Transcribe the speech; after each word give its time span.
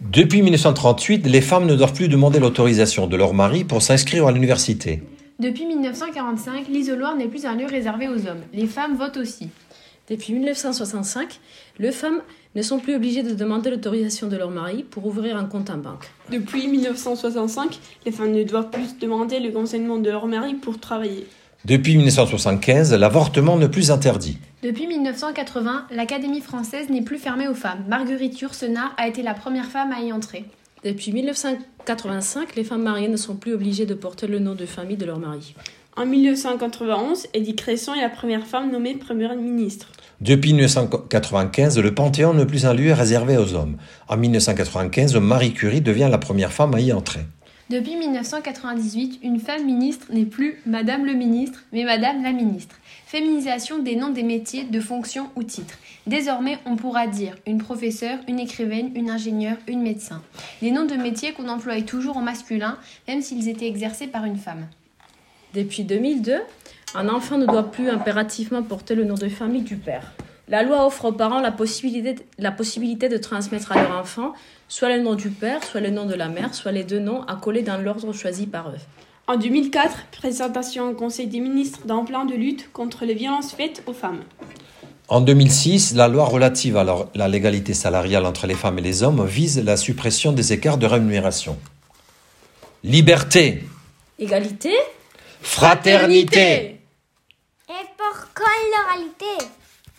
Depuis 0.00 0.40
1938, 0.40 1.26
les 1.26 1.42
femmes 1.42 1.66
ne 1.66 1.76
doivent 1.76 1.92
plus 1.92 2.08
demander 2.08 2.40
l'autorisation 2.40 3.06
de 3.06 3.16
leur 3.16 3.34
mari 3.34 3.64
pour 3.64 3.82
s'inscrire 3.82 4.26
à 4.26 4.32
l'université. 4.32 5.02
Depuis 5.38 5.66
1945, 5.66 6.68
l'isoloir 6.68 7.16
n'est 7.16 7.28
plus 7.28 7.44
un 7.44 7.54
lieu 7.54 7.66
réservé 7.66 8.08
aux 8.08 8.26
hommes. 8.26 8.40
Les 8.54 8.66
femmes 8.66 8.96
votent 8.96 9.18
aussi. 9.18 9.48
Depuis 10.08 10.32
1965, 10.32 11.38
les 11.78 11.92
femmes 11.92 12.22
ne 12.56 12.62
sont 12.62 12.78
plus 12.78 12.94
obligées 12.94 13.22
de 13.22 13.34
demander 13.34 13.70
l'autorisation 13.70 14.26
de 14.26 14.36
leur 14.36 14.50
mari 14.50 14.84
pour 14.90 15.06
ouvrir 15.06 15.36
un 15.36 15.44
compte 15.44 15.68
en 15.68 15.76
banque. 15.76 16.10
Depuis 16.32 16.66
1965, 16.66 17.78
les 18.06 18.10
femmes 18.10 18.32
ne 18.32 18.42
doivent 18.42 18.70
plus 18.70 18.98
demander 18.98 19.38
le 19.38 19.56
renseignement 19.56 19.98
de 19.98 20.10
leur 20.10 20.26
mari 20.26 20.54
pour 20.54 20.80
travailler. 20.80 21.26
Depuis 21.66 21.96
1975, 21.96 22.94
l'avortement 22.94 23.58
n'est 23.58 23.68
plus 23.68 23.90
interdit. 23.90 24.38
Depuis 24.62 24.86
1980, 24.86 25.86
l'Académie 25.90 26.42
française 26.42 26.90
n'est 26.90 27.00
plus 27.00 27.16
fermée 27.16 27.48
aux 27.48 27.54
femmes. 27.54 27.82
Marguerite 27.88 28.38
Yourcenar 28.40 28.94
a 28.98 29.08
été 29.08 29.22
la 29.22 29.32
première 29.32 29.64
femme 29.64 29.90
à 29.90 30.02
y 30.02 30.12
entrer. 30.12 30.44
Depuis 30.84 31.12
1985, 31.12 32.56
les 32.56 32.64
femmes 32.64 32.82
mariées 32.82 33.08
ne 33.08 33.16
sont 33.16 33.36
plus 33.36 33.54
obligées 33.54 33.86
de 33.86 33.94
porter 33.94 34.26
le 34.26 34.38
nom 34.38 34.54
de 34.54 34.66
famille 34.66 34.98
de 34.98 35.06
leur 35.06 35.18
mari. 35.18 35.54
En 35.96 36.04
1991, 36.04 37.28
Edith 37.32 37.56
Cresson 37.56 37.94
est 37.94 38.02
la 38.02 38.10
première 38.10 38.46
femme 38.46 38.70
nommée 38.70 38.96
première 38.96 39.34
ministre. 39.34 39.88
Depuis 40.20 40.52
1995, 40.52 41.78
le 41.78 41.94
Panthéon 41.94 42.34
n'est 42.34 42.44
plus 42.44 42.66
un 42.66 42.74
lieu 42.74 42.92
réservé 42.92 43.38
aux 43.38 43.54
hommes. 43.54 43.78
En 44.08 44.18
1995, 44.18 45.16
Marie 45.16 45.54
Curie 45.54 45.80
devient 45.80 46.08
la 46.10 46.18
première 46.18 46.52
femme 46.52 46.74
à 46.74 46.80
y 46.80 46.92
entrer. 46.92 47.20
Depuis 47.70 47.94
1998, 47.94 49.20
une 49.22 49.38
femme 49.38 49.64
ministre 49.64 50.08
n'est 50.10 50.24
plus 50.24 50.60
Madame 50.66 51.06
le 51.06 51.12
ministre, 51.12 51.60
mais 51.72 51.84
Madame 51.84 52.20
la 52.20 52.32
ministre. 52.32 52.74
Féminisation 53.06 53.78
des 53.78 53.94
noms 53.94 54.10
des 54.10 54.24
métiers, 54.24 54.64
de 54.64 54.80
fonctions 54.80 55.30
ou 55.36 55.44
titres. 55.44 55.78
Désormais, 56.08 56.58
on 56.66 56.74
pourra 56.74 57.06
dire 57.06 57.36
une 57.46 57.58
professeure, 57.58 58.18
une 58.26 58.40
écrivaine, 58.40 58.90
une 58.96 59.08
ingénieure, 59.08 59.56
une 59.68 59.82
médecin. 59.82 60.20
Des 60.60 60.72
noms 60.72 60.84
de 60.84 60.96
métiers 60.96 61.32
qu'on 61.32 61.48
emploie 61.48 61.80
toujours 61.82 62.16
en 62.16 62.22
masculin, 62.22 62.76
même 63.06 63.22
s'ils 63.22 63.48
étaient 63.48 63.68
exercés 63.68 64.08
par 64.08 64.24
une 64.24 64.36
femme. 64.36 64.66
Depuis 65.54 65.84
2002, 65.84 66.40
un 66.96 67.08
enfant 67.08 67.38
ne 67.38 67.46
doit 67.46 67.70
plus 67.70 67.88
impérativement 67.88 68.64
porter 68.64 68.96
le 68.96 69.04
nom 69.04 69.14
de 69.14 69.28
famille 69.28 69.62
du 69.62 69.76
père. 69.76 70.12
La 70.50 70.64
loi 70.64 70.84
offre 70.84 71.04
aux 71.04 71.12
parents 71.12 71.40
la 71.40 71.52
possibilité, 71.52 72.16
la 72.36 72.50
possibilité 72.50 73.08
de 73.08 73.16
transmettre 73.18 73.70
à 73.70 73.80
leur 73.80 73.96
enfant 73.96 74.32
soit 74.66 74.88
le 74.88 75.00
nom 75.00 75.14
du 75.14 75.30
père, 75.30 75.62
soit 75.62 75.80
le 75.80 75.90
nom 75.90 76.06
de 76.06 76.14
la 76.14 76.28
mère, 76.28 76.54
soit 76.54 76.72
les 76.72 76.82
deux 76.82 76.98
noms 76.98 77.22
accolés 77.22 77.62
dans 77.62 77.78
l'ordre 77.78 78.12
choisi 78.12 78.48
par 78.48 78.70
eux. 78.70 78.80
En 79.28 79.36
2004, 79.36 80.06
présentation 80.10 80.90
au 80.90 80.94
Conseil 80.94 81.28
des 81.28 81.38
ministres 81.38 81.86
d'un 81.86 82.04
plan 82.04 82.24
de 82.24 82.34
lutte 82.34 82.72
contre 82.72 83.04
les 83.04 83.14
violences 83.14 83.52
faites 83.52 83.84
aux 83.86 83.92
femmes. 83.92 84.24
En 85.06 85.20
2006, 85.20 85.94
la 85.94 86.08
loi 86.08 86.24
relative 86.24 86.76
à 86.76 86.84
la 87.14 87.28
légalité 87.28 87.72
salariale 87.72 88.26
entre 88.26 88.48
les 88.48 88.54
femmes 88.54 88.80
et 88.80 88.82
les 88.82 89.04
hommes 89.04 89.24
vise 89.24 89.64
la 89.64 89.76
suppression 89.76 90.32
des 90.32 90.52
écarts 90.52 90.78
de 90.78 90.86
rémunération. 90.86 91.56
Liberté. 92.82 93.62
Égalité. 94.18 94.74
Fraternité. 95.42 96.80
Et 97.68 97.86
pour 97.96 98.16
l'oralité 98.36 99.46